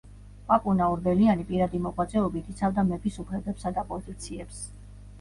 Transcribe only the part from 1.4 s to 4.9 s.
პირადი მოღვაწეობით იცავდა მეფის უფლებებსა და პოზიციებს.